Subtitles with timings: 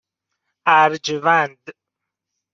[0.67, 1.57] اَرجوند